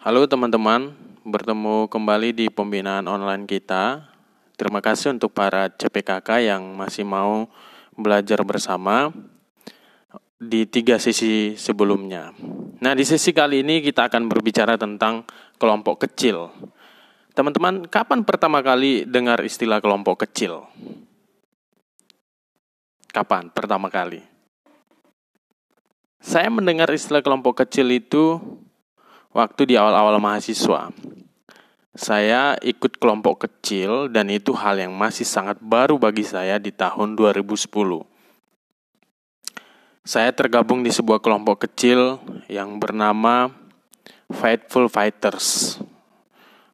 Halo 0.00 0.24
teman-teman, 0.24 0.96
bertemu 1.28 1.84
kembali 1.92 2.32
di 2.32 2.48
pembinaan 2.48 3.04
online 3.04 3.44
kita. 3.44 4.08
Terima 4.56 4.80
kasih 4.80 5.12
untuk 5.12 5.28
para 5.36 5.68
CPKK 5.68 6.40
yang 6.40 6.72
masih 6.72 7.04
mau 7.04 7.52
belajar 7.92 8.40
bersama 8.40 9.12
di 10.40 10.64
tiga 10.64 10.96
sesi 10.96 11.52
sebelumnya. 11.52 12.32
Nah, 12.80 12.96
di 12.96 13.04
sesi 13.04 13.36
kali 13.36 13.60
ini 13.60 13.84
kita 13.84 14.08
akan 14.08 14.24
berbicara 14.24 14.80
tentang 14.80 15.28
kelompok 15.60 16.08
kecil. 16.08 16.48
Teman-teman, 17.36 17.84
kapan 17.84 18.24
pertama 18.24 18.64
kali 18.64 19.04
dengar 19.04 19.36
istilah 19.44 19.84
kelompok 19.84 20.24
kecil? 20.24 20.64
Kapan 23.12 23.52
pertama 23.52 23.92
kali? 23.92 24.24
Saya 26.24 26.48
mendengar 26.48 26.88
istilah 26.88 27.20
kelompok 27.20 27.68
kecil 27.68 27.92
itu 27.92 28.40
waktu 29.30 29.62
di 29.70 29.74
awal-awal 29.78 30.18
mahasiswa. 30.18 30.90
Saya 31.90 32.54
ikut 32.62 33.02
kelompok 33.02 33.50
kecil 33.50 34.06
dan 34.06 34.30
itu 34.30 34.54
hal 34.54 34.78
yang 34.78 34.94
masih 34.94 35.26
sangat 35.26 35.58
baru 35.58 35.98
bagi 35.98 36.22
saya 36.22 36.62
di 36.62 36.70
tahun 36.70 37.18
2010. 37.18 37.66
Saya 40.06 40.30
tergabung 40.32 40.86
di 40.86 40.94
sebuah 40.94 41.18
kelompok 41.18 41.66
kecil 41.66 42.22
yang 42.46 42.78
bernama 42.78 43.50
Faithful 44.30 44.86
Fighters 44.86 45.76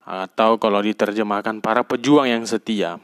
atau 0.06 0.60
kalau 0.60 0.78
diterjemahkan 0.84 1.58
para 1.58 1.82
pejuang 1.82 2.30
yang 2.30 2.44
setia. 2.46 3.00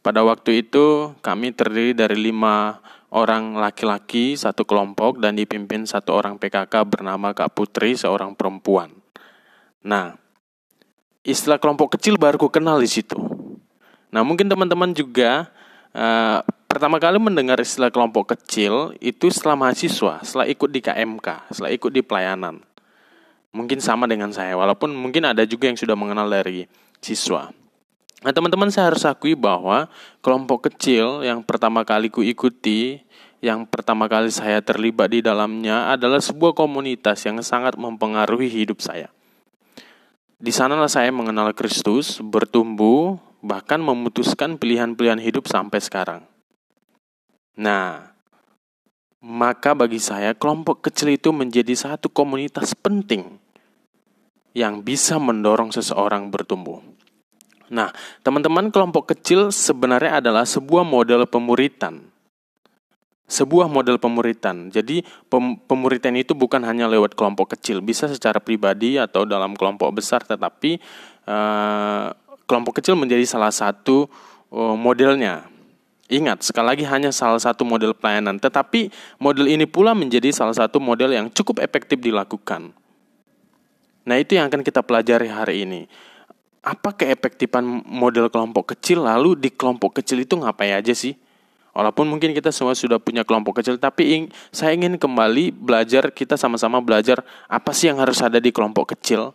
Pada 0.00 0.24
waktu 0.24 0.66
itu 0.66 1.14
kami 1.20 1.54
terdiri 1.54 1.92
dari 1.94 2.18
lima 2.18 2.80
orang 3.12 3.60
laki-laki 3.60 4.34
satu 4.34 4.64
kelompok 4.64 5.20
dan 5.20 5.36
dipimpin 5.36 5.84
satu 5.84 6.16
orang 6.16 6.40
PKK 6.40 6.72
bernama 6.88 7.36
Kak 7.36 7.52
Putri, 7.52 7.92
seorang 7.92 8.32
perempuan. 8.32 8.88
Nah, 9.84 10.16
istilah 11.20 11.60
kelompok 11.60 12.00
kecil 12.00 12.16
baru 12.16 12.40
ku 12.40 12.48
kenal 12.48 12.80
di 12.80 12.88
situ. 12.88 13.20
Nah, 14.12 14.24
mungkin 14.24 14.48
teman-teman 14.48 14.96
juga 14.96 15.52
uh, 15.92 16.40
pertama 16.68 16.96
kali 16.96 17.20
mendengar 17.20 17.60
istilah 17.60 17.92
kelompok 17.92 18.32
kecil 18.32 18.96
itu 18.96 19.28
setelah 19.28 19.60
mahasiswa, 19.60 20.24
setelah 20.24 20.48
ikut 20.48 20.70
di 20.72 20.80
KMK, 20.80 21.28
setelah 21.52 21.70
ikut 21.72 21.92
di 21.92 22.00
pelayanan. 22.00 22.64
Mungkin 23.52 23.84
sama 23.84 24.08
dengan 24.08 24.32
saya, 24.32 24.56
walaupun 24.56 24.96
mungkin 24.96 25.28
ada 25.28 25.44
juga 25.44 25.68
yang 25.68 25.76
sudah 25.76 25.92
mengenal 25.92 26.32
dari 26.32 26.64
siswa. 27.04 27.52
Nah, 28.22 28.30
teman-teman 28.30 28.70
saya 28.70 28.94
harus 28.94 29.02
akui 29.02 29.34
bahwa 29.34 29.90
kelompok 30.22 30.70
kecil 30.70 31.26
yang 31.26 31.42
pertama 31.42 31.82
kali 31.82 32.06
ku 32.06 32.22
ikuti, 32.22 33.02
yang 33.42 33.66
pertama 33.66 34.06
kali 34.06 34.30
saya 34.30 34.62
terlibat 34.62 35.10
di 35.10 35.18
dalamnya 35.18 35.90
adalah 35.90 36.22
sebuah 36.22 36.54
komunitas 36.54 37.26
yang 37.26 37.42
sangat 37.42 37.74
mempengaruhi 37.74 38.46
hidup 38.46 38.78
saya. 38.78 39.10
Di 40.38 40.54
sanalah 40.54 40.86
saya 40.86 41.10
mengenal 41.10 41.50
Kristus, 41.50 42.22
bertumbuh, 42.22 43.18
bahkan 43.42 43.82
memutuskan 43.82 44.54
pilihan-pilihan 44.54 45.18
hidup 45.18 45.50
sampai 45.50 45.82
sekarang. 45.82 46.22
Nah, 47.58 48.14
maka 49.18 49.74
bagi 49.74 49.98
saya 49.98 50.34
kelompok 50.34 50.86
kecil 50.86 51.14
itu 51.14 51.34
menjadi 51.34 51.74
satu 51.74 52.10
komunitas 52.10 52.74
penting 52.78 53.38
yang 54.54 54.82
bisa 54.86 55.18
mendorong 55.18 55.74
seseorang 55.74 56.30
bertumbuh. 56.30 56.82
Nah, 57.72 57.88
teman-teman, 58.20 58.68
kelompok 58.68 59.16
kecil 59.16 59.48
sebenarnya 59.48 60.20
adalah 60.20 60.44
sebuah 60.44 60.84
model 60.84 61.24
pemuritan. 61.24 62.04
Sebuah 63.24 63.64
model 63.64 63.96
pemuritan. 63.96 64.68
Jadi, 64.68 65.00
pem 65.32 65.56
pemuritan 65.56 66.12
itu 66.12 66.36
bukan 66.36 66.60
hanya 66.68 66.84
lewat 66.84 67.16
kelompok 67.16 67.56
kecil, 67.56 67.80
bisa 67.80 68.12
secara 68.12 68.44
pribadi 68.44 69.00
atau 69.00 69.24
dalam 69.24 69.56
kelompok 69.56 69.88
besar, 69.88 70.20
tetapi 70.20 70.76
uh, 71.24 72.12
kelompok 72.44 72.84
kecil 72.84 72.92
menjadi 72.92 73.24
salah 73.24 73.48
satu 73.48 74.04
uh, 74.52 74.76
modelnya. 74.76 75.48
Ingat, 76.12 76.44
sekali 76.44 76.76
lagi 76.76 76.84
hanya 76.84 77.08
salah 77.08 77.40
satu 77.40 77.64
model 77.64 77.96
pelayanan, 77.96 78.36
tetapi 78.36 78.92
model 79.16 79.48
ini 79.48 79.64
pula 79.64 79.96
menjadi 79.96 80.28
salah 80.28 80.52
satu 80.52 80.76
model 80.76 81.16
yang 81.16 81.32
cukup 81.32 81.64
efektif 81.64 81.96
dilakukan. 82.04 82.76
Nah, 84.04 84.20
itu 84.20 84.36
yang 84.36 84.52
akan 84.52 84.60
kita 84.60 84.84
pelajari 84.84 85.32
hari 85.32 85.64
ini 85.64 85.88
apa 86.62 86.94
keefektifan 86.94 87.82
model 87.90 88.30
kelompok 88.30 88.78
kecil 88.78 89.02
lalu 89.02 89.34
di 89.34 89.50
kelompok 89.50 89.98
kecil 89.98 90.22
itu 90.22 90.38
ngapain 90.38 90.78
aja 90.78 90.94
sih? 90.94 91.18
Walaupun 91.72 92.04
mungkin 92.04 92.36
kita 92.36 92.52
semua 92.52 92.76
sudah 92.76 93.00
punya 93.00 93.24
kelompok 93.24 93.64
kecil, 93.64 93.80
tapi 93.80 94.02
ing, 94.14 94.24
saya 94.52 94.76
ingin 94.76 95.00
kembali 95.00 95.56
belajar, 95.56 96.12
kita 96.12 96.36
sama-sama 96.36 96.84
belajar 96.84 97.24
apa 97.48 97.72
sih 97.72 97.88
yang 97.88 97.96
harus 97.96 98.20
ada 98.20 98.36
di 98.36 98.52
kelompok 98.52 98.92
kecil. 98.92 99.32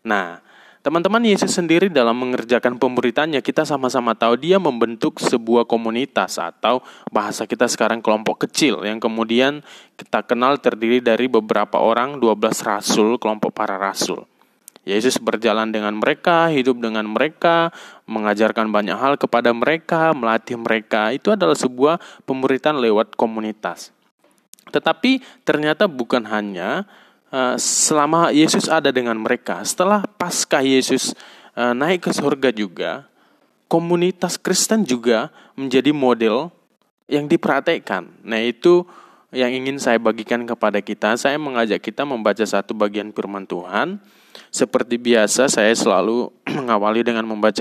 Nah, 0.00 0.40
teman-teman 0.80 1.20
Yesus 1.20 1.52
sendiri 1.52 1.92
dalam 1.92 2.16
mengerjakan 2.16 2.80
pemberitannya, 2.80 3.44
kita 3.44 3.68
sama-sama 3.68 4.16
tahu 4.16 4.40
dia 4.40 4.56
membentuk 4.56 5.20
sebuah 5.20 5.68
komunitas 5.68 6.40
atau 6.40 6.80
bahasa 7.12 7.44
kita 7.44 7.68
sekarang 7.68 8.00
kelompok 8.00 8.48
kecil 8.48 8.80
yang 8.80 8.96
kemudian 8.96 9.60
kita 10.00 10.24
kenal 10.24 10.56
terdiri 10.56 11.04
dari 11.04 11.28
beberapa 11.28 11.76
orang, 11.76 12.16
12 12.16 12.64
rasul, 12.64 13.20
kelompok 13.20 13.52
para 13.52 13.76
rasul. 13.76 14.24
Yesus 14.86 15.18
berjalan 15.18 15.74
dengan 15.74 15.98
mereka, 15.98 16.46
hidup 16.46 16.78
dengan 16.78 17.10
mereka, 17.10 17.74
mengajarkan 18.06 18.70
banyak 18.70 18.94
hal 18.94 19.18
kepada 19.18 19.50
mereka, 19.50 20.14
melatih 20.14 20.54
mereka. 20.54 21.10
Itu 21.10 21.34
adalah 21.34 21.58
sebuah 21.58 21.98
pemuritan 22.22 22.78
lewat 22.78 23.18
komunitas. 23.18 23.90
Tetapi 24.70 25.42
ternyata 25.42 25.90
bukan 25.90 26.22
hanya 26.30 26.86
uh, 27.34 27.58
selama 27.58 28.30
Yesus 28.30 28.70
ada 28.70 28.94
dengan 28.94 29.18
mereka. 29.18 29.58
Setelah 29.66 30.06
pasca 30.06 30.62
Yesus 30.62 31.18
uh, 31.58 31.74
naik 31.74 32.06
ke 32.06 32.14
surga 32.14 32.54
juga, 32.54 33.10
komunitas 33.66 34.38
Kristen 34.38 34.86
juga 34.86 35.34
menjadi 35.58 35.90
model 35.90 36.54
yang 37.10 37.26
diperhatikan. 37.26 38.06
Nah, 38.22 38.38
itu 38.38 38.86
yang 39.36 39.52
ingin 39.52 39.76
saya 39.76 40.00
bagikan 40.00 40.48
kepada 40.48 40.80
kita. 40.80 41.12
Saya 41.20 41.36
mengajak 41.36 41.84
kita 41.84 42.08
membaca 42.08 42.40
satu 42.40 42.72
bagian 42.72 43.12
firman 43.12 43.44
Tuhan 43.44 44.00
seperti 44.48 44.96
biasa 44.96 45.52
saya 45.52 45.76
selalu 45.76 46.32
mengawali 46.56 47.04
dengan 47.04 47.28
membaca 47.28 47.60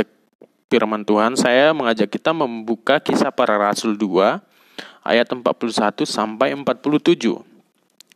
firman 0.72 1.04
Tuhan. 1.04 1.36
Saya 1.36 1.76
mengajak 1.76 2.08
kita 2.08 2.32
membuka 2.32 3.04
kisah 3.04 3.36
para 3.36 3.60
rasul 3.60 4.00
2 4.00 4.40
ayat 5.04 5.28
41 5.28 6.08
sampai 6.08 6.56
47. 6.56 7.44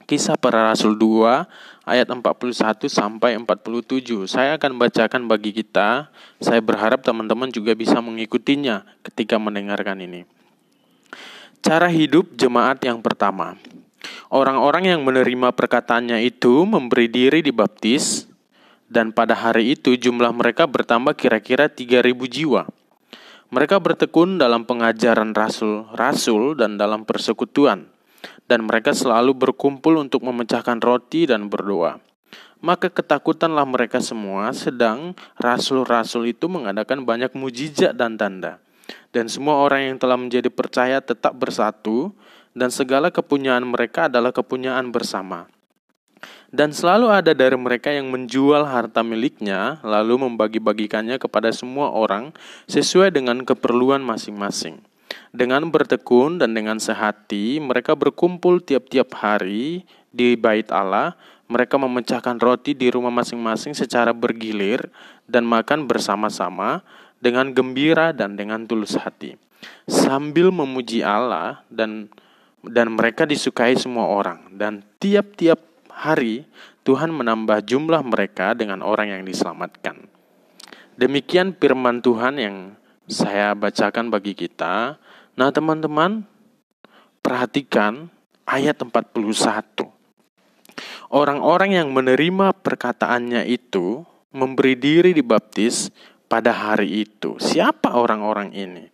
Kisah 0.08 0.40
para 0.40 0.66
rasul 0.66 0.98
2 0.98 1.46
ayat 1.86 2.08
41 2.09 2.90
sampai 2.90 3.38
47. 3.38 4.25
Saya 4.25 4.58
akan 4.58 4.80
bacakan 4.80 5.28
bagi 5.28 5.52
kita. 5.53 6.09
Saya 6.42 6.64
berharap 6.64 7.06
teman-teman 7.06 7.52
juga 7.53 7.78
bisa 7.78 8.02
mengikutinya 8.02 8.88
ketika 9.06 9.38
mendengarkan 9.38 10.02
ini. 10.02 10.39
Cara 11.59 11.92
hidup 11.92 12.40
jemaat 12.40 12.80
yang 12.81 13.03
pertama. 13.03 13.59
Orang-orang 14.31 14.96
yang 14.96 15.02
menerima 15.03 15.52
perkataannya 15.52 16.24
itu 16.24 16.64
memberi 16.64 17.12
diri 17.12 17.44
dibaptis 17.44 18.30
dan 18.90 19.14
pada 19.14 19.38
hari 19.38 19.78
itu 19.78 19.94
jumlah 19.94 20.34
mereka 20.34 20.66
bertambah 20.66 21.14
kira-kira 21.14 21.69
3000 21.69 22.09
jiwa. 22.25 22.64
Mereka 23.50 23.81
bertekun 23.81 24.38
dalam 24.38 24.66
pengajaran 24.66 25.34
rasul-rasul 25.34 26.53
dan 26.53 26.78
dalam 26.78 27.02
persekutuan, 27.02 27.90
dan 28.46 28.66
mereka 28.66 28.94
selalu 28.94 29.34
berkumpul 29.34 29.98
untuk 29.98 30.22
memecahkan 30.22 30.78
roti 30.78 31.25
dan 31.25 31.50
berdoa. 31.50 31.98
Maka 32.62 32.94
ketakutanlah 32.94 33.66
mereka 33.66 34.03
semua, 34.06 34.53
sedang 34.53 35.18
rasul-rasul 35.42 36.30
itu 36.30 36.46
mengadakan 36.46 37.08
banyak 37.08 37.34
mujizat 37.34 37.98
dan 37.98 38.22
tanda. 38.22 38.62
Dan 39.09 39.25
semua 39.25 39.62
orang 39.62 39.94
yang 39.94 39.97
telah 39.97 40.18
menjadi 40.18 40.53
percaya 40.53 41.02
tetap 41.02 41.34
bersatu, 41.34 42.14
dan 42.53 42.70
segala 42.70 43.09
kepunyaan 43.09 43.66
mereka 43.66 44.09
adalah 44.09 44.34
kepunyaan 44.34 44.94
bersama. 44.94 45.50
Dan 46.50 46.74
selalu 46.74 47.14
ada 47.14 47.31
dari 47.38 47.53
mereka 47.53 47.94
yang 47.94 48.10
menjual 48.10 48.66
harta 48.66 49.06
miliknya, 49.06 49.78
lalu 49.86 50.25
membagi-bagikannya 50.25 51.22
kepada 51.22 51.54
semua 51.54 51.94
orang 51.94 52.34
sesuai 52.66 53.13
dengan 53.13 53.45
keperluan 53.45 54.01
masing-masing. 54.01 54.81
Dengan 55.30 55.69
bertekun 55.69 56.42
dan 56.42 56.57
dengan 56.57 56.81
sehati, 56.81 57.62
mereka 57.62 57.94
berkumpul 57.94 58.66
tiap-tiap 58.66 59.13
hari 59.13 59.86
di 60.10 60.34
bait 60.34 60.66
Allah. 60.74 61.13
Mereka 61.50 61.81
memecahkan 61.81 62.38
roti 62.38 62.78
di 62.78 62.94
rumah 62.94 63.13
masing-masing 63.13 63.74
secara 63.74 64.13
bergilir 64.13 64.89
dan 65.25 65.45
makan 65.45 65.89
bersama-sama 65.89 66.86
dengan 67.19 67.51
gembira 67.51 68.16
dan 68.16 68.39
dengan 68.39 68.63
tulus 68.66 68.95
hati, 68.95 69.36
sambil 69.88 70.51
memuji 70.51 71.04
Allah 71.04 71.63
dan 71.71 72.12
dan 72.60 72.92
mereka 72.92 73.24
disukai 73.24 73.75
semua 73.80 74.07
orang 74.12 74.51
dan 74.60 74.83
tiap-tiap 75.00 75.63
hari 75.88 76.44
Tuhan 76.83 77.12
menambah 77.12 77.63
jumlah 77.63 78.04
mereka 78.04 78.56
dengan 78.56 78.83
orang 78.83 79.13
yang 79.13 79.24
diselamatkan. 79.24 80.07
Demikian 81.00 81.56
firman 81.56 82.04
Tuhan 82.04 82.36
yang 82.39 82.57
saya 83.07 83.56
bacakan 83.56 84.12
bagi 84.12 84.36
kita. 84.36 85.00
Nah, 85.39 85.50
teman-teman, 85.56 86.27
perhatikan 87.24 88.12
ayat 88.44 88.75
41. 88.81 89.95
orang-orang 91.10 91.75
yang 91.75 91.89
menerima 91.89 92.54
perkataannya 92.54 93.45
itu 93.50 94.06
memberi 94.30 94.77
diri 94.77 95.12
dibaptis 95.12 95.89
pada 96.30 96.54
hari 96.54 97.10
itu. 97.10 97.36
Siapa 97.42 97.98
orang-orang 97.98 98.54
ini? 98.54 98.86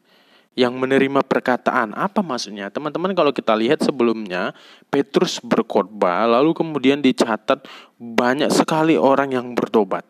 Yang 0.55 0.73
menerima 0.79 1.19
perkataan, 1.27 1.91
apa 1.91 2.23
maksudnya? 2.23 2.71
Teman-teman 2.71 3.11
kalau 3.11 3.35
kita 3.35 3.51
lihat 3.59 3.83
sebelumnya, 3.83 4.55
Petrus 4.87 5.43
berkhotbah, 5.43 6.23
lalu 6.31 6.55
kemudian 6.55 7.03
dicatat 7.03 7.67
banyak 7.99 8.47
sekali 8.55 8.95
orang 8.95 9.35
yang 9.35 9.51
bertobat. 9.51 10.07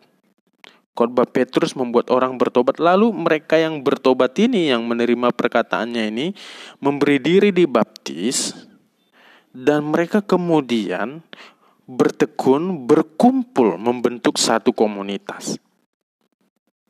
Khotbah 0.94 1.26
Petrus 1.26 1.74
membuat 1.74 2.14
orang 2.14 2.38
bertobat, 2.38 2.78
lalu 2.78 3.10
mereka 3.10 3.58
yang 3.58 3.82
bertobat 3.82 4.38
ini, 4.38 4.70
yang 4.70 4.86
menerima 4.86 5.34
perkataannya 5.34 6.14
ini, 6.14 6.26
memberi 6.78 7.18
diri 7.18 7.50
dibaptis, 7.50 8.54
dan 9.50 9.82
mereka 9.82 10.22
kemudian 10.22 11.26
bertekun, 11.90 12.86
berkumpul, 12.86 13.76
membentuk 13.76 14.38
satu 14.38 14.70
komunitas. 14.70 15.58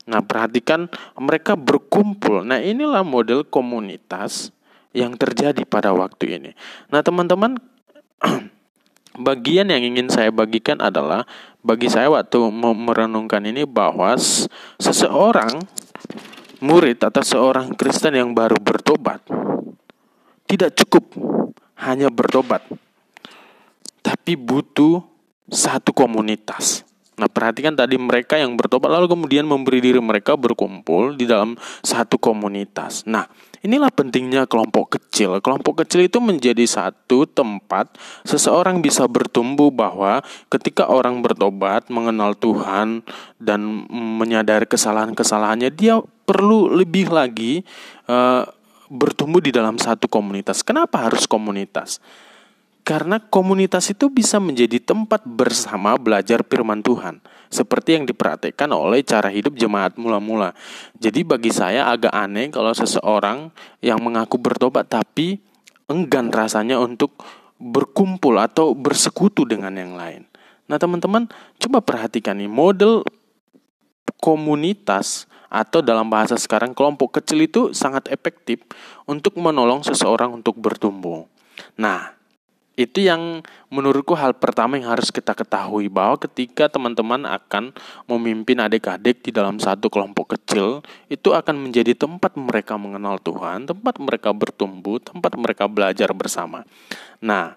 Nah, 0.06 0.22
perhatikan 0.22 0.86
mereka 1.18 1.58
berkumpul. 1.58 2.46
Nah, 2.46 2.62
inilah 2.62 3.02
model 3.02 3.42
komunitas 3.42 4.54
yang 4.94 5.18
terjadi 5.18 5.66
pada 5.66 5.90
waktu 5.92 6.40
ini. 6.40 6.50
Nah, 6.88 7.02
teman-teman, 7.02 7.58
bagian 9.26 9.68
yang 9.68 9.82
ingin 9.82 10.08
saya 10.08 10.30
bagikan 10.30 10.78
adalah 10.78 11.26
bagi 11.66 11.90
saya 11.90 12.06
waktu 12.08 12.38
merenungkan 12.54 13.42
ini 13.44 13.66
bahwa 13.66 14.14
seseorang 14.78 15.58
murid 16.62 17.02
atau 17.02 17.20
seorang 17.26 17.74
Kristen 17.76 18.16
yang 18.16 18.32
baru 18.32 18.56
bertobat 18.56 19.20
tidak 20.46 20.78
cukup 20.78 21.04
hanya 21.76 22.08
bertobat, 22.08 22.62
tapi 24.00 24.38
butuh 24.38 25.02
satu 25.50 25.90
komunitas. 25.90 26.86
Nah, 27.16 27.32
perhatikan 27.32 27.72
tadi 27.72 27.96
mereka 27.96 28.36
yang 28.36 28.60
bertobat 28.60 28.92
lalu 28.92 29.08
kemudian 29.08 29.48
memberi 29.48 29.80
diri 29.80 29.96
mereka 30.04 30.36
berkumpul 30.36 31.16
di 31.16 31.24
dalam 31.24 31.56
satu 31.80 32.20
komunitas. 32.20 33.08
Nah, 33.08 33.24
inilah 33.64 33.88
pentingnya 33.88 34.44
kelompok 34.44 35.00
kecil. 35.00 35.40
Kelompok 35.40 35.80
kecil 35.80 36.04
itu 36.04 36.20
menjadi 36.20 36.60
satu 36.68 37.24
tempat 37.24 37.96
seseorang 38.28 38.84
bisa 38.84 39.08
bertumbuh 39.08 39.72
bahwa 39.72 40.20
ketika 40.52 40.92
orang 40.92 41.24
bertobat, 41.24 41.88
mengenal 41.88 42.36
Tuhan 42.36 43.00
dan 43.40 43.88
menyadari 43.88 44.68
kesalahan-kesalahannya, 44.68 45.72
dia 45.72 45.96
perlu 46.28 46.68
lebih 46.68 47.08
lagi 47.08 47.64
uh, 48.12 48.44
bertumbuh 48.92 49.40
di 49.40 49.56
dalam 49.56 49.80
satu 49.80 50.04
komunitas. 50.04 50.60
Kenapa 50.60 51.08
harus 51.08 51.24
komunitas? 51.24 51.96
Karena 52.86 53.18
komunitas 53.18 53.90
itu 53.90 54.06
bisa 54.06 54.38
menjadi 54.38 54.78
tempat 54.78 55.26
bersama 55.26 55.98
belajar 55.98 56.46
firman 56.46 56.86
Tuhan. 56.86 57.18
Seperti 57.50 57.98
yang 57.98 58.06
diperhatikan 58.06 58.70
oleh 58.70 59.02
cara 59.02 59.26
hidup 59.26 59.58
jemaat 59.58 59.98
mula-mula. 59.98 60.54
Jadi 61.02 61.26
bagi 61.26 61.50
saya 61.50 61.90
agak 61.90 62.14
aneh 62.14 62.46
kalau 62.54 62.70
seseorang 62.70 63.50
yang 63.82 63.98
mengaku 63.98 64.38
bertobat 64.38 64.86
tapi 64.86 65.42
enggan 65.90 66.30
rasanya 66.30 66.78
untuk 66.78 67.18
berkumpul 67.58 68.38
atau 68.38 68.70
bersekutu 68.78 69.42
dengan 69.42 69.74
yang 69.74 69.98
lain. 69.98 70.22
Nah 70.70 70.78
teman-teman 70.78 71.26
coba 71.58 71.82
perhatikan 71.82 72.38
nih 72.38 72.46
model 72.46 73.02
komunitas 74.22 75.26
atau 75.50 75.82
dalam 75.82 76.06
bahasa 76.06 76.38
sekarang 76.38 76.70
kelompok 76.70 77.22
kecil 77.22 77.42
itu 77.42 77.60
sangat 77.74 78.10
efektif 78.14 78.62
untuk 79.10 79.38
menolong 79.38 79.82
seseorang 79.82 80.34
untuk 80.34 80.58
bertumbuh. 80.58 81.26
Nah, 81.78 82.15
itu 82.76 83.08
yang 83.08 83.40
menurutku 83.72 84.12
hal 84.12 84.36
pertama 84.36 84.76
yang 84.76 84.92
harus 84.92 85.08
kita 85.08 85.32
ketahui 85.32 85.88
bahwa 85.88 86.20
ketika 86.20 86.68
teman-teman 86.68 87.24
akan 87.24 87.72
memimpin 88.04 88.60
adik-adik 88.60 89.24
di 89.24 89.32
dalam 89.32 89.56
satu 89.56 89.88
kelompok 89.88 90.36
kecil 90.36 90.84
itu 91.08 91.32
akan 91.32 91.56
menjadi 91.56 91.96
tempat 91.96 92.36
mereka 92.36 92.76
mengenal 92.76 93.16
Tuhan, 93.16 93.64
tempat 93.64 93.96
mereka 93.96 94.36
bertumbuh, 94.36 95.00
tempat 95.00 95.32
mereka 95.40 95.64
belajar 95.64 96.12
bersama. 96.12 96.68
Nah, 97.24 97.56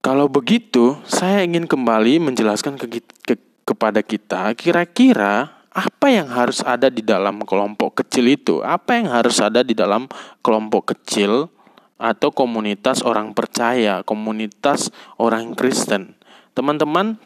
kalau 0.00 0.24
begitu 0.32 0.96
saya 1.04 1.44
ingin 1.44 1.68
kembali 1.68 2.16
menjelaskan 2.32 2.80
ke, 2.80 3.04
ke, 3.28 3.36
kepada 3.68 4.00
kita 4.00 4.56
kira-kira 4.56 5.52
apa 5.70 6.10
yang 6.10 6.32
harus 6.32 6.64
ada 6.64 6.88
di 6.88 7.04
dalam 7.04 7.44
kelompok 7.44 8.02
kecil 8.02 8.24
itu? 8.26 8.64
Apa 8.64 8.96
yang 8.96 9.12
harus 9.12 9.38
ada 9.38 9.60
di 9.60 9.76
dalam 9.76 10.08
kelompok 10.40 10.96
kecil? 10.96 11.52
Atau 12.00 12.32
komunitas 12.32 13.04
orang 13.04 13.36
percaya, 13.36 14.00
komunitas 14.00 14.88
orang 15.20 15.52
Kristen. 15.52 16.16
Teman-teman, 16.56 17.20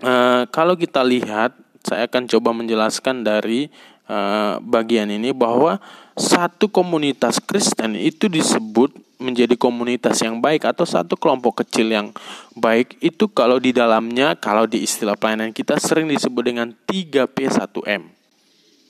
eh, 0.00 0.46
kalau 0.54 0.78
kita 0.78 1.02
lihat, 1.02 1.58
saya 1.82 2.06
akan 2.06 2.30
coba 2.30 2.54
menjelaskan 2.54 3.26
dari 3.26 3.66
eh, 4.06 4.54
bagian 4.62 5.10
ini 5.10 5.34
bahwa 5.34 5.82
satu 6.14 6.70
komunitas 6.70 7.42
Kristen 7.42 7.98
itu 7.98 8.30
disebut 8.30 8.94
menjadi 9.18 9.58
komunitas 9.58 10.20
yang 10.22 10.38
baik 10.38 10.68
atau 10.68 10.84
satu 10.84 11.16
kelompok 11.16 11.64
kecil 11.64 11.88
yang 11.88 12.14
baik 12.54 13.00
itu 13.00 13.26
kalau 13.32 13.56
di 13.56 13.72
dalamnya 13.72 14.36
kalau 14.36 14.68
di 14.68 14.84
istilah 14.84 15.16
pelayanan 15.16 15.50
kita 15.50 15.80
sering 15.80 16.06
disebut 16.06 16.42
dengan 16.44 16.68
3P1M. 16.86 18.12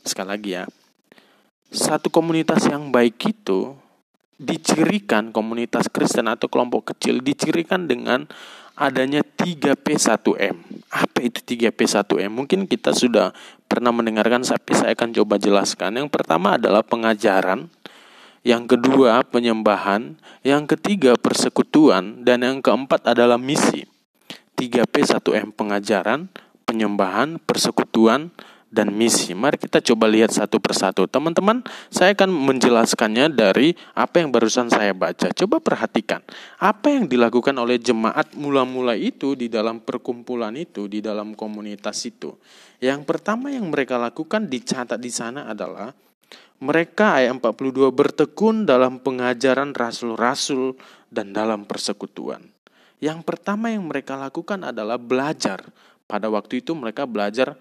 Sekali 0.03 0.29
lagi 0.29 0.51
ya. 0.55 0.65
Satu 1.71 2.11
komunitas 2.11 2.67
yang 2.67 2.91
baik 2.91 3.19
itu 3.27 3.75
dicirikan 4.37 5.33
komunitas 5.33 5.89
Kristen 5.89 6.29
atau 6.29 6.47
kelompok 6.53 6.93
kecil 6.93 7.25
dicirikan 7.25 7.89
dengan 7.89 8.29
adanya 8.77 9.25
3P1M. 9.25 10.57
Apa 10.93 11.19
itu 11.25 11.41
3P1M? 11.41 12.29
Mungkin 12.29 12.69
kita 12.69 12.93
sudah 12.93 13.33
pernah 13.65 13.91
mendengarkan 13.91 14.45
tapi 14.45 14.77
saya 14.77 14.93
akan 14.93 15.17
coba 15.17 15.41
jelaskan. 15.41 15.97
Yang 15.97 16.09
pertama 16.13 16.61
adalah 16.61 16.85
pengajaran, 16.85 17.73
yang 18.45 18.69
kedua 18.69 19.25
penyembahan, 19.25 20.21
yang 20.45 20.69
ketiga 20.69 21.17
persekutuan, 21.17 22.23
dan 22.23 22.45
yang 22.45 22.61
keempat 22.61 23.09
adalah 23.09 23.41
misi. 23.41 23.89
3P1M 24.57 25.53
pengajaran, 25.53 26.29
penyembahan, 26.65 27.41
persekutuan, 27.45 28.33
dan 28.77 28.93
misi. 28.93 29.33
Mari 29.33 29.57
kita 29.57 29.81
coba 29.81 30.05
lihat 30.05 30.37
satu 30.37 30.61
persatu. 30.61 31.09
Teman-teman, 31.09 31.65
saya 31.89 32.13
akan 32.13 32.29
menjelaskannya 32.29 33.33
dari 33.33 33.73
apa 33.97 34.21
yang 34.21 34.29
barusan 34.29 34.69
saya 34.69 34.93
baca. 34.93 35.33
Coba 35.33 35.57
perhatikan, 35.65 36.21
apa 36.61 36.93
yang 36.93 37.09
dilakukan 37.09 37.57
oleh 37.57 37.81
jemaat 37.81 38.37
mula-mula 38.37 38.93
itu 38.93 39.33
di 39.33 39.49
dalam 39.49 39.81
perkumpulan 39.81 40.53
itu, 40.53 40.85
di 40.85 41.01
dalam 41.01 41.33
komunitas 41.33 42.05
itu. 42.05 42.37
Yang 42.85 43.09
pertama 43.09 43.49
yang 43.49 43.73
mereka 43.73 43.97
lakukan 43.97 44.53
dicatat 44.53 45.01
di 45.01 45.09
sana 45.09 45.49
adalah 45.49 45.97
mereka 46.61 47.21
ayat 47.21 47.41
42 47.41 47.89
bertekun 47.93 48.69
dalam 48.69 49.01
pengajaran 49.01 49.73
rasul-rasul 49.73 50.77
dan 51.09 51.33
dalam 51.33 51.65
persekutuan. 51.65 52.45
Yang 52.97 53.29
pertama 53.29 53.69
yang 53.69 53.85
mereka 53.85 54.17
lakukan 54.17 54.65
adalah 54.65 54.97
belajar. 54.97 55.61
Pada 56.07 56.33
waktu 56.33 56.65
itu 56.65 56.73
mereka 56.73 57.05
belajar 57.05 57.59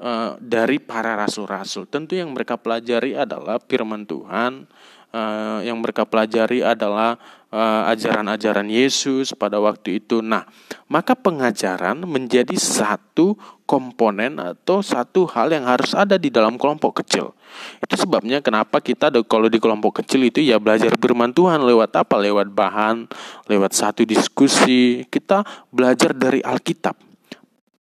uh, 0.00 0.40
dari 0.40 0.80
para 0.80 1.14
rasul-rasul. 1.14 1.86
Tentu 1.86 2.16
yang 2.16 2.32
mereka 2.32 2.56
pelajari 2.56 3.14
adalah 3.14 3.60
firman 3.60 4.08
Tuhan, 4.08 4.66
uh, 5.12 5.60
yang 5.62 5.78
mereka 5.78 6.08
pelajari 6.08 6.64
adalah 6.64 7.20
uh, 7.52 7.90
ajaran-ajaran 7.92 8.66
Yesus 8.66 9.36
pada 9.36 9.60
waktu 9.60 10.02
itu. 10.02 10.24
Nah, 10.24 10.48
maka 10.88 11.12
pengajaran 11.12 12.02
menjadi 12.08 12.56
satu 12.56 13.36
komponen 13.68 14.42
atau 14.42 14.82
satu 14.82 15.30
hal 15.30 15.54
yang 15.54 15.62
harus 15.68 15.94
ada 15.94 16.18
di 16.18 16.26
dalam 16.26 16.58
kelompok 16.58 17.04
kecil. 17.04 17.30
Itu 17.78 17.94
sebabnya 17.94 18.42
kenapa 18.42 18.82
kita 18.82 19.14
kalau 19.26 19.46
di 19.46 19.62
kelompok 19.62 20.02
kecil 20.02 20.26
itu 20.26 20.42
ya 20.42 20.58
belajar 20.58 20.94
firman 20.98 21.30
Tuhan 21.30 21.62
lewat 21.62 21.94
apa? 21.94 22.18
Lewat 22.18 22.50
bahan, 22.50 23.06
lewat 23.46 23.70
satu 23.70 24.02
diskusi. 24.02 25.06
Kita 25.06 25.46
belajar 25.70 26.14
dari 26.14 26.42
Alkitab 26.42 27.09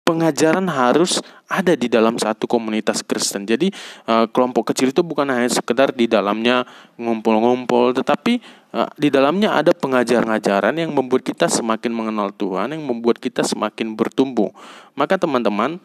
pengajaran 0.08 0.64
harus 0.72 1.20
ada 1.52 1.76
di 1.76 1.92
dalam 1.92 2.16
satu 2.16 2.48
komunitas 2.48 3.04
Kristen. 3.04 3.44
Jadi 3.44 3.68
uh, 4.08 4.32
kelompok 4.32 4.72
kecil 4.72 4.96
itu 4.96 5.04
bukan 5.04 5.28
hanya 5.28 5.52
sekedar 5.52 5.92
di 5.92 6.08
dalamnya 6.08 6.64
ngumpul-ngumpul, 6.96 7.92
tetapi 7.92 8.40
uh, 8.72 8.88
di 8.96 9.12
dalamnya 9.12 9.60
ada 9.60 9.76
pengajaran-ajaran 9.76 10.80
yang 10.80 10.96
membuat 10.96 11.28
kita 11.28 11.52
semakin 11.52 11.92
mengenal 11.92 12.32
Tuhan, 12.32 12.72
yang 12.72 12.88
membuat 12.88 13.20
kita 13.20 13.44
semakin 13.44 14.00
bertumbuh. 14.00 14.56
Maka 14.96 15.20
teman-teman, 15.20 15.76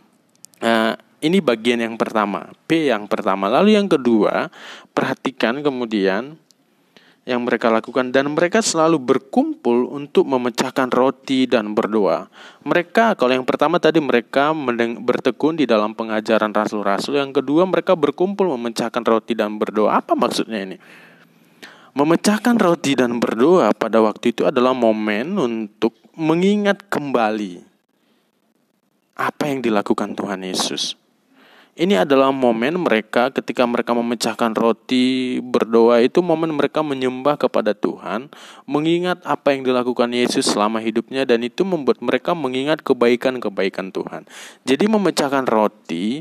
uh, 0.62 0.94
ini 1.18 1.42
bagian 1.42 1.82
yang 1.82 1.98
pertama, 1.98 2.54
P 2.70 2.94
yang 2.94 3.10
pertama. 3.10 3.50
Lalu 3.50 3.74
yang 3.74 3.90
kedua, 3.90 4.50
perhatikan 4.94 5.62
kemudian 5.66 6.38
yang 7.22 7.46
mereka 7.46 7.70
lakukan 7.70 8.10
dan 8.10 8.34
mereka 8.34 8.58
selalu 8.58 8.98
berkumpul 8.98 9.86
untuk 9.94 10.26
memecahkan 10.26 10.90
roti 10.90 11.46
dan 11.46 11.70
berdoa. 11.70 12.26
Mereka 12.66 13.14
kalau 13.14 13.30
yang 13.38 13.46
pertama 13.46 13.78
tadi 13.78 14.02
mereka 14.02 14.50
bertekun 14.98 15.54
di 15.54 15.62
dalam 15.62 15.94
pengajaran 15.94 16.50
rasul-rasul, 16.50 17.22
yang 17.22 17.30
kedua 17.30 17.62
mereka 17.62 17.94
berkumpul 17.94 18.50
memecahkan 18.58 19.06
roti 19.06 19.38
dan 19.38 19.54
berdoa. 19.54 20.02
Apa 20.02 20.18
maksudnya 20.18 20.66
ini? 20.66 20.76
Memecahkan 21.92 22.56
roti 22.58 22.98
dan 22.98 23.22
berdoa 23.22 23.70
pada 23.76 24.02
waktu 24.02 24.34
itu 24.34 24.48
adalah 24.48 24.72
momen 24.72 25.38
untuk 25.38 25.94
mengingat 26.16 26.88
kembali 26.90 27.62
apa 29.14 29.42
yang 29.46 29.60
dilakukan 29.60 30.16
Tuhan 30.16 30.40
Yesus. 30.42 31.01
Ini 31.72 32.04
adalah 32.04 32.28
momen 32.36 32.84
mereka 32.84 33.32
ketika 33.32 33.64
mereka 33.64 33.96
memecahkan 33.96 34.52
roti, 34.52 35.40
berdoa 35.40 36.04
itu 36.04 36.20
momen 36.20 36.52
mereka 36.52 36.84
menyembah 36.84 37.40
kepada 37.40 37.72
Tuhan, 37.72 38.28
mengingat 38.68 39.24
apa 39.24 39.56
yang 39.56 39.64
dilakukan 39.64 40.12
Yesus 40.12 40.52
selama 40.52 40.84
hidupnya 40.84 41.24
dan 41.24 41.40
itu 41.40 41.64
membuat 41.64 42.04
mereka 42.04 42.36
mengingat 42.36 42.84
kebaikan-kebaikan 42.84 43.88
Tuhan. 43.88 44.28
Jadi 44.68 44.84
memecahkan 44.84 45.48
roti 45.48 46.20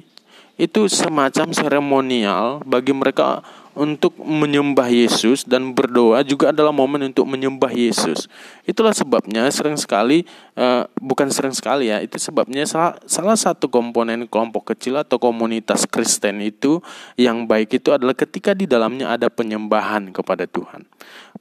itu 0.55 0.88
semacam 0.88 1.51
seremonial 1.51 2.63
bagi 2.63 2.96
mereka 2.96 3.43
untuk 3.72 4.16
menyembah 4.20 4.92
Yesus 4.92 5.48
dan 5.48 5.72
berdoa 5.72 6.22
juga 6.28 6.51
adalah 6.51 6.75
momen 6.75 7.08
untuk 7.08 7.24
menyembah 7.24 7.72
Yesus. 7.72 8.28
Itulah 8.68 8.92
sebabnya 8.92 9.48
sering 9.48 9.80
sekali 9.80 10.28
uh, 10.60 10.84
bukan 11.00 11.32
sering 11.32 11.56
sekali 11.56 11.88
ya, 11.88 12.04
itu 12.04 12.20
sebabnya 12.20 12.68
salah, 12.68 13.00
salah 13.08 13.38
satu 13.40 13.72
komponen 13.72 14.28
kelompok 14.28 14.75
kecil 14.75 15.00
atau 15.00 15.18
komunitas 15.18 15.88
Kristen 15.88 16.44
itu 16.44 16.84
yang 17.16 17.48
baik 17.48 17.80
itu 17.80 17.96
adalah 17.96 18.13
ketika 18.13 18.51
di 18.51 18.68
dalamnya 18.68 19.12
ada 19.16 19.32
penyembahan 19.32 20.12
kepada 20.12 20.44
Tuhan. 20.46 20.86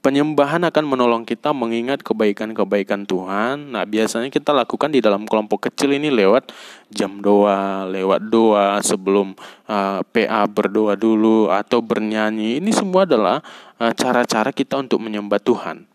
Penyembahan 0.00 0.64
akan 0.64 0.84
menolong 0.86 1.28
kita 1.28 1.52
mengingat 1.52 2.00
kebaikan-kebaikan 2.00 3.04
Tuhan. 3.04 3.76
Nah, 3.76 3.84
biasanya 3.84 4.32
kita 4.32 4.56
lakukan 4.56 4.88
di 4.88 5.04
dalam 5.04 5.28
kelompok 5.28 5.68
kecil 5.68 5.92
ini 5.92 6.08
lewat 6.08 6.48
jam 6.88 7.20
doa, 7.20 7.84
lewat 7.84 8.32
doa 8.32 8.80
sebelum 8.80 9.36
uh, 9.70 10.02
eh, 10.02 10.26
PA 10.26 10.42
berdoa 10.50 10.98
dulu 10.98 11.46
atau 11.46 11.78
bernyanyi. 11.78 12.58
Ini 12.58 12.70
semua 12.74 13.06
adalah 13.06 13.38
uh, 13.78 13.92
cara-cara 13.94 14.50
kita 14.50 14.82
untuk 14.82 14.98
menyembah 14.98 15.38
Tuhan. 15.38 15.86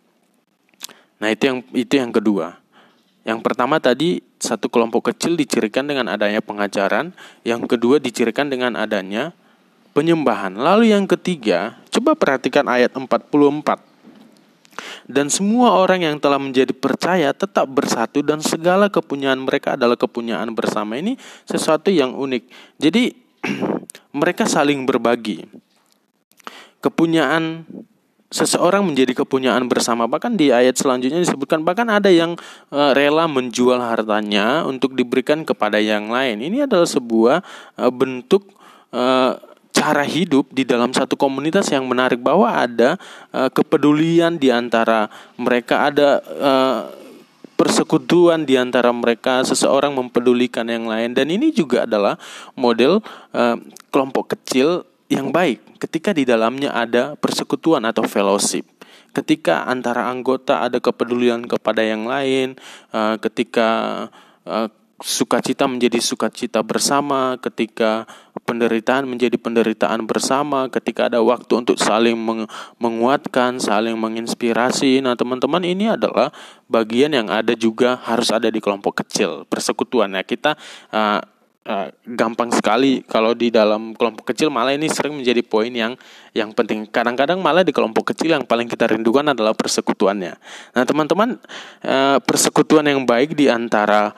Nah, 1.20 1.28
itu 1.28 1.44
yang 1.52 1.60
itu 1.76 1.94
yang 2.00 2.12
kedua. 2.16 2.56
Yang 3.26 3.40
pertama 3.42 3.82
tadi 3.82 4.22
satu 4.38 4.70
kelompok 4.70 5.12
kecil 5.12 5.34
dicirikan 5.34 5.90
dengan 5.90 6.14
adanya 6.14 6.40
pengajaran, 6.40 7.12
yang 7.42 7.66
kedua 7.66 7.98
dicirikan 7.98 8.48
dengan 8.48 8.78
adanya 8.78 9.34
penyembahan. 9.98 10.54
Lalu 10.54 10.94
yang 10.94 11.10
ketiga, 11.10 11.82
coba 11.90 12.14
perhatikan 12.14 12.70
ayat 12.70 12.94
44. 12.94 13.82
Dan 15.08 15.32
semua 15.32 15.74
orang 15.80 16.04
yang 16.04 16.16
telah 16.20 16.38
menjadi 16.38 16.76
percaya 16.76 17.32
tetap 17.32 17.66
bersatu 17.72 18.20
dan 18.20 18.44
segala 18.44 18.92
kepunyaan 18.92 19.40
mereka 19.42 19.80
adalah 19.80 19.96
kepunyaan 19.96 20.52
bersama. 20.52 21.00
Ini 21.00 21.16
sesuatu 21.48 21.90
yang 21.90 22.14
unik. 22.14 22.44
Jadi 22.78 23.25
mereka 24.20 24.50
saling 24.50 24.86
berbagi. 24.86 25.46
Kepunyaan 26.82 27.66
seseorang 28.30 28.84
menjadi 28.84 29.24
kepunyaan 29.24 29.66
bersama. 29.72 30.10
Bahkan 30.10 30.36
di 30.36 30.52
ayat 30.52 30.76
selanjutnya 30.76 31.22
disebutkan 31.24 31.64
bahkan 31.64 31.88
ada 31.88 32.12
yang 32.12 32.36
uh, 32.74 32.92
rela 32.92 33.30
menjual 33.32 33.80
hartanya 33.80 34.66
untuk 34.68 34.92
diberikan 34.98 35.48
kepada 35.48 35.80
yang 35.80 36.12
lain. 36.12 36.44
Ini 36.44 36.68
adalah 36.68 36.90
sebuah 36.90 37.40
uh, 37.80 37.92
bentuk 37.94 38.52
uh, 38.92 39.40
cara 39.76 40.04
hidup 40.08 40.56
di 40.56 40.64
dalam 40.64 40.96
satu 40.96 41.20
komunitas 41.20 41.68
yang 41.68 41.84
menarik 41.84 42.24
bahwa 42.24 42.48
ada 42.48 42.96
kepedulian 43.52 44.40
di 44.40 44.48
antara 44.48 45.12
mereka 45.36 45.92
ada 45.92 46.24
persekutuan 47.56 48.44
di 48.44 48.60
antara 48.60 48.92
mereka 48.92 49.44
seseorang 49.48 49.96
mempedulikan 49.96 50.68
yang 50.68 50.88
lain. 50.88 51.16
Dan 51.16 51.32
ini 51.32 51.52
juga 51.56 51.88
adalah 51.88 52.20
model 52.56 53.00
uh, 53.36 53.58
kelompok 53.90 54.36
kecil 54.38 54.84
yang 55.08 55.32
baik. 55.32 55.80
Ketika 55.80 56.12
di 56.12 56.28
dalamnya 56.28 56.76
ada 56.76 57.16
persekutuan 57.16 57.84
atau 57.88 58.04
fellowship. 58.06 58.68
Ketika 59.16 59.64
antara 59.64 60.12
anggota 60.12 60.60
ada 60.60 60.84
kepedulian 60.84 61.48
kepada 61.48 61.80
yang 61.80 62.04
lain 62.04 62.60
uh, 62.92 63.16
ketika 63.16 63.68
uh, 64.44 64.68
sukacita 65.04 65.68
menjadi 65.68 66.00
sukacita 66.00 66.64
bersama, 66.64 67.36
ketika 67.44 68.08
penderitaan 68.48 69.04
menjadi 69.10 69.36
penderitaan 69.36 70.08
bersama, 70.08 70.72
ketika 70.72 71.12
ada 71.12 71.20
waktu 71.20 71.52
untuk 71.66 71.76
saling 71.76 72.16
menguatkan, 72.80 73.60
saling 73.60 73.98
menginspirasi. 74.00 75.04
Nah, 75.04 75.20
teman-teman, 75.20 75.66
ini 75.68 75.92
adalah 75.92 76.32
bagian 76.72 77.12
yang 77.12 77.28
ada 77.28 77.58
juga 77.58 78.00
harus 78.08 78.32
ada 78.32 78.48
di 78.48 78.64
kelompok 78.64 79.04
kecil, 79.04 79.44
persekutuan. 79.52 80.16
Nah, 80.16 80.24
kita 80.24 80.56
uh, 80.96 81.20
uh, 81.66 81.88
gampang 82.06 82.54
sekali 82.54 83.02
kalau 83.04 83.34
di 83.34 83.50
dalam 83.50 83.98
kelompok 83.98 84.32
kecil 84.32 84.54
malah 84.54 84.78
ini 84.78 84.88
sering 84.88 85.18
menjadi 85.18 85.42
poin 85.42 85.74
yang 85.74 85.98
yang 86.32 86.54
penting. 86.54 86.86
Kadang-kadang 86.88 87.42
malah 87.42 87.66
di 87.66 87.74
kelompok 87.74 88.16
kecil 88.16 88.38
yang 88.38 88.46
paling 88.46 88.70
kita 88.70 88.88
rindukan 88.88 89.26
adalah 89.34 89.58
persekutuannya. 89.58 90.34
Nah, 90.78 90.84
teman-teman, 90.88 91.36
uh, 91.84 92.18
persekutuan 92.24 92.86
yang 92.88 93.04
baik 93.04 93.36
di 93.36 93.50
antara 93.52 94.14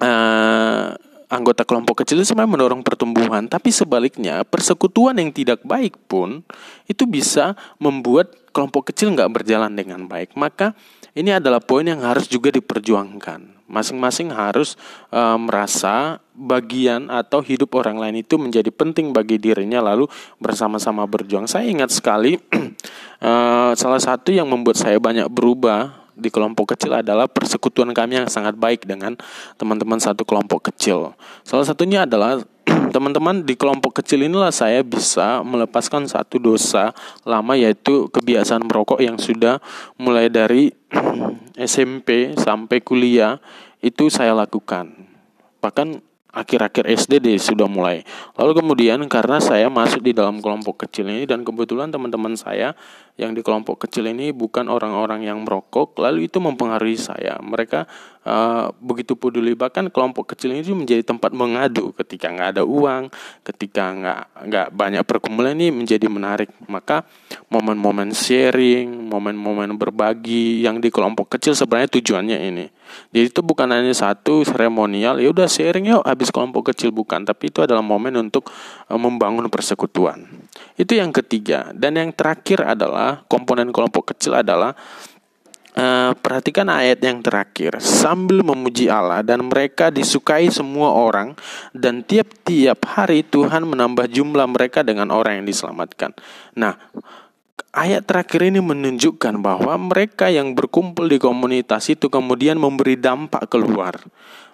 uh, 0.00 0.96
anggota 1.30 1.62
kelompok 1.62 2.02
kecil 2.02 2.18
itu 2.20 2.34
sebenarnya 2.34 2.52
mendorong 2.58 2.82
pertumbuhan, 2.82 3.46
tapi 3.46 3.70
sebaliknya 3.70 4.42
persekutuan 4.42 5.14
yang 5.16 5.30
tidak 5.30 5.62
baik 5.62 5.94
pun 6.10 6.42
itu 6.90 7.06
bisa 7.06 7.54
membuat 7.78 8.34
kelompok 8.50 8.90
kecil 8.90 9.14
nggak 9.14 9.30
berjalan 9.30 9.70
dengan 9.70 10.10
baik. 10.10 10.34
Maka 10.34 10.74
ini 11.14 11.30
adalah 11.30 11.62
poin 11.62 11.86
yang 11.86 12.02
harus 12.02 12.26
juga 12.26 12.50
diperjuangkan. 12.50 13.62
Masing-masing 13.70 14.34
harus 14.34 14.74
uh, 15.14 15.38
merasa 15.38 16.18
bagian 16.34 17.06
atau 17.06 17.38
hidup 17.38 17.78
orang 17.78 18.02
lain 18.02 18.26
itu 18.26 18.34
menjadi 18.34 18.66
penting 18.74 19.14
bagi 19.14 19.38
dirinya 19.38 19.78
lalu 19.78 20.10
bersama-sama 20.42 21.06
berjuang. 21.06 21.46
Saya 21.46 21.70
ingat 21.70 21.94
sekali 21.94 22.34
uh, 23.22 23.70
salah 23.80 24.02
satu 24.02 24.34
yang 24.34 24.50
membuat 24.50 24.82
saya 24.82 24.98
banyak 24.98 25.30
berubah 25.30 25.99
di 26.20 26.28
kelompok 26.28 26.76
kecil 26.76 27.00
adalah 27.00 27.26
persekutuan 27.26 27.90
kami 27.96 28.20
yang 28.20 28.28
sangat 28.28 28.54
baik 28.54 28.84
dengan 28.84 29.16
teman-teman 29.56 29.96
satu 29.96 30.22
kelompok 30.28 30.70
kecil. 30.70 31.16
Salah 31.42 31.64
satunya 31.64 32.04
adalah 32.04 32.44
teman-teman 32.94 33.42
di 33.42 33.56
kelompok 33.56 34.04
kecil 34.04 34.20
inilah 34.28 34.52
saya 34.52 34.84
bisa 34.84 35.40
melepaskan 35.40 36.04
satu 36.04 36.36
dosa 36.36 36.92
lama 37.24 37.56
yaitu 37.56 38.12
kebiasaan 38.12 38.68
merokok 38.68 39.00
yang 39.00 39.16
sudah 39.16 39.58
mulai 39.96 40.28
dari 40.28 40.70
SMP 41.56 42.36
sampai 42.36 42.84
kuliah 42.84 43.40
itu 43.80 44.12
saya 44.12 44.36
lakukan. 44.36 44.92
Bahkan 45.64 46.09
akhir-akhir 46.30 46.86
SD 46.86 47.22
deh 47.22 47.38
sudah 47.38 47.66
mulai. 47.66 48.06
Lalu 48.38 48.62
kemudian 48.62 49.02
karena 49.10 49.42
saya 49.42 49.66
masuk 49.66 50.02
di 50.02 50.14
dalam 50.14 50.38
kelompok 50.38 50.86
kecil 50.86 51.10
ini 51.10 51.26
dan 51.26 51.42
kebetulan 51.42 51.90
teman-teman 51.90 52.38
saya 52.38 52.74
yang 53.18 53.36
di 53.36 53.44
kelompok 53.44 53.86
kecil 53.86 54.08
ini 54.08 54.32
bukan 54.32 54.70
orang-orang 54.70 55.26
yang 55.26 55.42
merokok, 55.44 55.98
lalu 56.00 56.30
itu 56.30 56.40
mempengaruhi 56.40 56.96
saya. 56.96 57.36
Mereka 57.42 57.84
uh, 58.24 58.72
begitu 58.80 59.16
peduli 59.16 59.56
bahkan 59.56 59.88
kelompok 59.88 60.34
kecil 60.34 60.52
ini 60.52 60.64
menjadi 60.72 61.04
tempat 61.04 61.32
mengadu 61.32 61.92
ketika 61.96 62.28
nggak 62.28 62.48
ada 62.58 62.62
uang, 62.64 63.08
ketika 63.44 63.92
nggak 63.92 64.20
nggak 64.48 64.66
banyak 64.74 65.02
perkumpulan 65.04 65.56
ini 65.56 65.72
menjadi 65.72 66.06
menarik. 66.10 66.50
Maka 66.68 67.04
momen-momen 67.48 68.12
sharing, 68.12 69.08
momen-momen 69.08 69.76
berbagi 69.76 70.64
yang 70.64 70.78
di 70.78 70.92
kelompok 70.92 71.38
kecil 71.38 71.56
sebenarnya 71.56 71.90
tujuannya 72.00 72.38
ini. 72.50 72.66
Jadi 73.14 73.26
itu 73.30 73.40
bukan 73.46 73.70
hanya 73.70 73.94
satu 73.94 74.42
seremonial, 74.42 75.22
ya 75.22 75.30
udah 75.30 75.46
sharing 75.46 75.94
yuk 75.94 76.02
habis 76.02 76.34
kelompok 76.34 76.74
kecil 76.74 76.90
bukan, 76.90 77.22
tapi 77.22 77.46
itu 77.46 77.62
adalah 77.62 77.86
momen 77.86 78.18
untuk 78.18 78.50
uh, 78.90 78.98
membangun 78.98 79.46
persekutuan. 79.46 80.26
Itu 80.74 80.98
yang 80.98 81.14
ketiga 81.14 81.70
dan 81.70 81.94
yang 81.94 82.10
terakhir 82.10 82.66
adalah 82.66 83.22
komponen 83.30 83.70
kelompok 83.70 84.10
kecil 84.16 84.42
adalah 84.42 84.74
Uh, 85.80 86.12
perhatikan 86.20 86.68
ayat 86.68 87.00
yang 87.00 87.24
terakhir 87.24 87.80
sambil 87.80 88.44
memuji 88.44 88.92
Allah 88.92 89.24
dan 89.24 89.48
mereka 89.48 89.88
disukai 89.88 90.52
semua 90.52 90.92
orang 90.92 91.32
dan 91.72 92.04
tiap-tiap 92.04 92.84
hari 92.84 93.24
Tuhan 93.24 93.64
menambah 93.64 94.04
jumlah 94.12 94.44
mereka 94.44 94.84
dengan 94.84 95.08
orang 95.08 95.40
yang 95.40 95.48
diselamatkan. 95.48 96.12
Nah, 96.60 96.76
ayat 97.70 98.08
terakhir 98.08 98.48
ini 98.48 98.60
menunjukkan 98.62 99.40
bahwa 99.40 99.74
mereka 99.78 100.28
yang 100.32 100.56
berkumpul 100.56 101.06
di 101.06 101.20
komunitas 101.20 101.88
itu 101.92 102.08
kemudian 102.08 102.56
memberi 102.56 102.96
dampak 102.98 103.48
keluar 103.48 104.00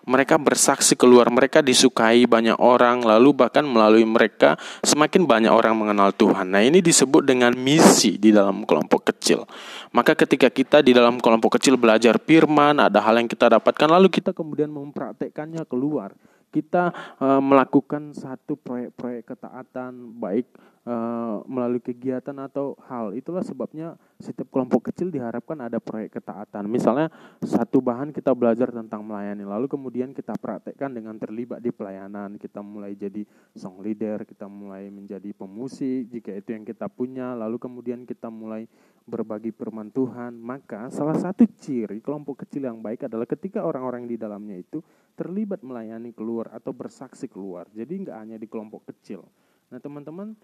mereka 0.06 0.38
bersaksi 0.38 0.94
keluar, 0.94 1.26
mereka 1.34 1.58
disukai 1.60 2.30
banyak 2.30 2.54
orang, 2.62 3.02
lalu 3.02 3.34
bahkan 3.34 3.66
melalui 3.66 4.06
mereka 4.06 4.54
semakin 4.86 5.26
banyak 5.26 5.50
orang 5.50 5.74
mengenal 5.74 6.14
Tuhan. 6.14 6.46
Nah, 6.46 6.62
ini 6.62 6.78
disebut 6.78 7.26
dengan 7.26 7.50
misi 7.58 8.14
di 8.14 8.30
dalam 8.30 8.62
kelompok 8.62 9.10
kecil. 9.10 9.42
Maka 9.90 10.14
ketika 10.14 10.46
kita 10.46 10.78
di 10.78 10.94
dalam 10.94 11.18
kelompok 11.18 11.58
kecil 11.58 11.74
belajar 11.74 12.22
firman, 12.22 12.78
ada 12.78 13.02
hal 13.02 13.18
yang 13.18 13.26
kita 13.26 13.50
dapatkan, 13.58 13.90
lalu 13.90 14.06
kita 14.06 14.30
kemudian 14.30 14.70
mempraktekkannya 14.70 15.66
keluar. 15.66 16.14
Kita 16.54 16.94
uh, 17.18 17.42
melakukan 17.42 18.14
satu 18.14 18.54
proyek-proyek 18.54 19.26
ketaatan, 19.34 20.14
baik 20.22 20.46
uh, 20.86 21.42
melalui 21.44 21.82
kegiatan 21.82 22.34
atau 22.38 22.78
hal. 22.86 23.12
Itulah 23.12 23.42
sebabnya 23.42 23.98
setiap 24.16 24.48
kelompok 24.48 24.88
kecil 24.88 25.12
diharapkan 25.12 25.58
ada 25.60 25.82
proyek 25.82 26.16
ketaatan. 26.16 26.64
Misalnya 26.70 27.12
satu 27.42 27.82
bahan 27.82 28.14
kita 28.14 28.32
belajar 28.32 28.72
tentang 28.72 29.04
melayani, 29.04 29.44
lalu 29.44 29.66
kemudian 29.68 30.14
kita 30.14 30.32
praktekkan 30.38 30.94
dengan 30.94 31.18
terlibat 31.18 31.60
di 31.60 31.74
pelayanan. 31.74 32.40
Kita 32.40 32.62
mulai 32.62 32.94
jadi 32.96 33.26
song 33.52 33.82
leader, 33.82 34.24
kita 34.24 34.46
mulai 34.46 34.88
menjadi 34.88 35.34
pemusik 35.36 36.08
jika 36.08 36.32
itu 36.32 36.54
yang 36.54 36.64
kita 36.64 36.86
punya, 36.88 37.34
lalu 37.36 37.60
kemudian 37.60 38.06
kita 38.06 38.30
mulai 38.30 38.64
berbagi 39.04 39.50
firman 39.52 39.90
Tuhan. 39.90 40.38
Maka 40.38 40.88
salah 40.88 41.18
satu 41.18 41.44
ciri 41.58 42.00
kelompok 42.00 42.46
kecil 42.46 42.66
yang 42.70 42.80
baik 42.80 43.10
adalah 43.10 43.26
ketika 43.26 43.66
orang-orang 43.66 44.06
di 44.06 44.16
dalamnya 44.16 44.56
itu 44.58 44.80
terlibat 45.16 45.64
melayani 45.64 46.12
keluar 46.12 46.52
atau 46.52 46.70
bersaksi 46.72 47.26
keluar. 47.26 47.66
Jadi 47.72 48.06
nggak 48.06 48.16
hanya 48.16 48.36
di 48.36 48.46
kelompok 48.50 48.92
kecil. 48.92 49.24
Nah 49.70 49.78
teman-teman 49.82 50.36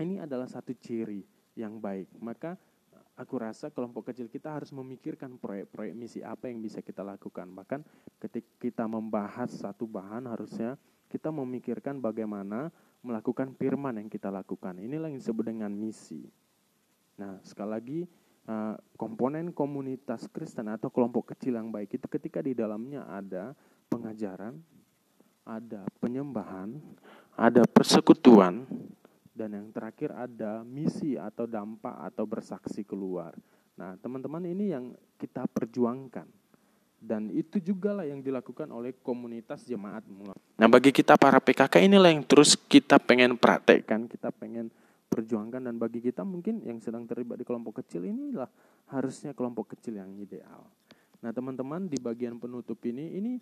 ini 0.00 0.22
adalah 0.22 0.48
satu 0.48 0.72
ciri 0.76 1.20
yang 1.58 1.76
baik. 1.82 2.08
Maka 2.22 2.56
aku 3.16 3.34
rasa 3.36 3.68
kelompok 3.68 4.12
kecil 4.12 4.32
kita 4.32 4.52
harus 4.56 4.72
memikirkan 4.72 5.36
proyek-proyek 5.36 5.94
misi 5.94 6.20
apa 6.24 6.48
yang 6.48 6.64
bisa 6.64 6.80
kita 6.80 7.04
lakukan. 7.04 7.48
Bahkan 7.52 7.80
ketika 8.22 8.50
kita 8.56 8.84
membahas 8.88 9.52
satu 9.52 9.84
bahan 9.84 10.24
harusnya 10.28 10.80
kita 11.12 11.28
memikirkan 11.28 12.00
bagaimana 12.00 12.72
melakukan 13.04 13.52
firman 13.58 14.00
yang 14.00 14.08
kita 14.08 14.32
lakukan. 14.32 14.80
Inilah 14.80 15.12
yang 15.12 15.20
disebut 15.20 15.44
dengan 15.44 15.68
misi. 15.74 16.24
Nah, 17.20 17.36
sekali 17.44 17.70
lagi 17.70 18.00
eh, 18.48 18.74
komponen 18.96 19.52
komunitas 19.52 20.24
Kristen 20.32 20.72
atau 20.72 20.88
kelompok 20.88 21.36
kecil 21.36 21.60
yang 21.60 21.68
baik 21.68 22.00
itu 22.00 22.06
ketika 22.08 22.40
di 22.40 22.56
dalamnya 22.56 23.04
ada 23.04 23.52
pengajaran, 23.92 24.56
ada 25.44 25.84
penyembahan, 26.00 26.80
ada 27.36 27.66
persekutuan, 27.68 28.64
dan 29.32 29.56
yang 29.56 29.68
terakhir 29.72 30.12
ada 30.12 30.60
misi 30.60 31.16
atau 31.16 31.48
dampak 31.48 32.12
atau 32.12 32.28
bersaksi 32.28 32.84
keluar. 32.84 33.32
Nah, 33.80 33.96
teman-teman 33.96 34.44
ini 34.44 34.76
yang 34.76 34.92
kita 35.16 35.48
perjuangkan. 35.48 36.28
Dan 37.02 37.34
itu 37.34 37.58
juga 37.58 37.90
lah 37.90 38.06
yang 38.06 38.22
dilakukan 38.22 38.70
oleh 38.70 38.94
komunitas 39.02 39.66
jemaat 39.66 40.06
mulai. 40.06 40.38
Nah, 40.54 40.70
bagi 40.70 40.94
kita 40.94 41.18
para 41.18 41.42
PKK 41.42 41.82
inilah 41.82 42.14
yang 42.14 42.22
terus 42.22 42.54
kita 42.54 43.02
pengen 43.02 43.34
praktekkan, 43.34 44.06
kita 44.06 44.30
pengen 44.30 44.70
perjuangkan 45.10 45.66
dan 45.66 45.74
bagi 45.82 45.98
kita 45.98 46.22
mungkin 46.22 46.62
yang 46.62 46.78
sedang 46.78 47.02
terlibat 47.04 47.42
di 47.42 47.44
kelompok 47.44 47.82
kecil 47.82 48.06
inilah 48.06 48.46
harusnya 48.94 49.34
kelompok 49.34 49.74
kecil 49.74 49.98
yang 49.98 50.14
ideal. 50.14 50.62
Nah, 51.18 51.34
teman-teman 51.34 51.90
di 51.90 51.98
bagian 51.98 52.38
penutup 52.38 52.78
ini 52.86 53.18
ini 53.18 53.32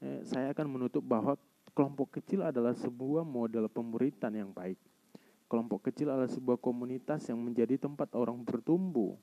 eh, 0.00 0.24
saya 0.24 0.56
akan 0.56 0.80
menutup 0.80 1.04
bahwa 1.04 1.36
kelompok 1.76 2.18
kecil 2.18 2.48
adalah 2.48 2.72
sebuah 2.72 3.22
model 3.22 3.68
pemuritan 3.68 4.32
yang 4.32 4.48
baik 4.48 4.80
Kelompok 5.50 5.90
kecil 5.90 6.14
adalah 6.14 6.30
sebuah 6.30 6.62
komunitas 6.62 7.26
yang 7.26 7.42
menjadi 7.42 7.74
tempat 7.74 8.14
orang 8.14 8.46
bertumbuh 8.46 9.18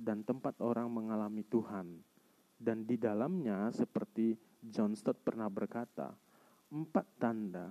dan 0.00 0.24
tempat 0.24 0.56
orang 0.64 0.88
mengalami 0.88 1.44
Tuhan. 1.44 2.00
Dan 2.56 2.88
di 2.88 2.96
dalamnya 2.96 3.68
seperti 3.68 4.32
John 4.64 4.96
Stott 4.96 5.20
pernah 5.20 5.52
berkata, 5.52 6.08
empat 6.72 7.06
tanda 7.20 7.68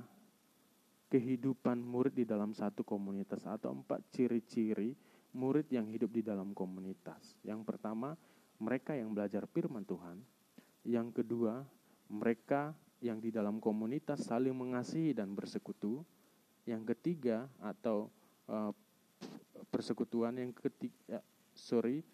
kehidupan 1.09 1.81
murid 1.81 2.21
di 2.21 2.25
dalam 2.29 2.53
satu 2.53 2.85
komunitas 2.85 3.43
atau 3.49 3.73
empat 3.73 4.13
ciri-ciri 4.13 4.93
murid 5.33 5.67
yang 5.73 5.89
hidup 5.89 6.13
di 6.13 6.21
dalam 6.21 6.53
komunitas. 6.53 7.35
Yang 7.41 7.65
pertama, 7.65 8.13
mereka 8.61 8.93
yang 8.93 9.11
belajar 9.11 9.49
firman 9.49 9.83
Tuhan. 9.83 10.21
Yang 10.85 11.23
kedua, 11.23 11.65
mereka 12.13 12.77
yang 13.01 13.17
di 13.17 13.33
dalam 13.33 13.57
komunitas 13.57 14.29
saling 14.29 14.53
mengasihi 14.53 15.17
dan 15.17 15.33
bersekutu. 15.33 16.05
Yang 16.65 16.95
ketiga 16.95 17.49
atau 17.57 18.11
uh, 18.49 18.71
persekutuan 19.69 20.37
yang 20.37 20.51
ketiga, 20.53 21.21
sorry, 21.53 22.05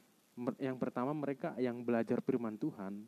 yang 0.62 0.78
pertama 0.78 1.12
mereka 1.12 1.58
yang 1.58 1.82
belajar 1.82 2.22
firman 2.22 2.56
Tuhan, 2.56 3.02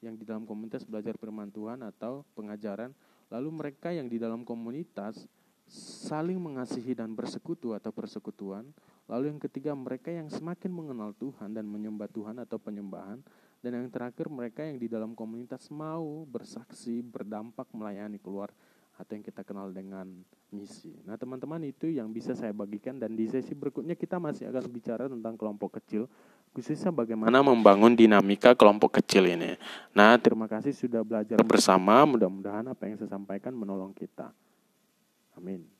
yang 0.00 0.16
di 0.16 0.24
dalam 0.24 0.48
komunitas 0.48 0.88
belajar 0.88 1.14
firman 1.20 1.52
Tuhan 1.52 1.84
atau 1.84 2.24
pengajaran, 2.32 2.96
lalu 3.28 3.48
mereka 3.52 3.92
yang 3.92 4.08
di 4.08 4.16
dalam 4.16 4.42
komunitas 4.42 5.28
saling 5.70 6.40
mengasihi 6.40 6.98
dan 6.98 7.14
bersekutu 7.14 7.76
atau 7.76 7.94
persekutuan, 7.94 8.66
lalu 9.06 9.30
yang 9.30 9.38
ketiga 9.38 9.70
mereka 9.76 10.10
yang 10.10 10.26
semakin 10.26 10.72
mengenal 10.72 11.14
Tuhan 11.14 11.54
dan 11.54 11.62
menyembah 11.68 12.10
Tuhan 12.10 12.42
atau 12.42 12.58
penyembahan, 12.58 13.22
dan 13.62 13.70
yang 13.76 13.86
terakhir 13.92 14.26
mereka 14.26 14.66
yang 14.66 14.80
di 14.80 14.90
dalam 14.90 15.14
komunitas 15.14 15.70
mau 15.70 16.26
bersaksi, 16.26 17.04
berdampak 17.04 17.70
melayani 17.70 18.18
keluar 18.18 18.50
atau 19.00 19.16
yang 19.16 19.24
kita 19.24 19.40
kenal 19.40 19.72
dengan 19.72 20.04
misi. 20.52 20.92
Nah, 21.08 21.16
teman-teman 21.16 21.64
itu 21.64 21.88
yang 21.88 22.12
bisa 22.12 22.36
saya 22.36 22.52
bagikan 22.52 23.00
dan 23.00 23.16
di 23.16 23.24
sesi 23.24 23.56
berikutnya 23.56 23.96
kita 23.96 24.20
masih 24.20 24.52
akan 24.52 24.64
bicara 24.68 25.08
tentang 25.08 25.40
kelompok 25.40 25.80
kecil, 25.80 26.04
khususnya 26.52 26.92
bagaimana 26.92 27.40
membangun 27.40 27.96
dinamika 27.96 28.52
kelompok 28.52 29.00
kecil 29.00 29.24
ini. 29.24 29.56
Nah, 29.96 30.20
terima 30.20 30.44
kasih 30.44 30.76
sudah 30.76 31.00
belajar 31.00 31.40
bersama. 31.40 32.04
Mudah-mudahan 32.04 32.68
apa 32.68 32.84
yang 32.84 33.00
saya 33.00 33.16
sampaikan 33.16 33.56
menolong 33.56 33.96
kita. 33.96 34.28
Amin. 35.32 35.79